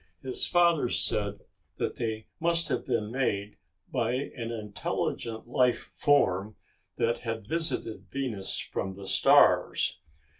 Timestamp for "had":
7.19-7.45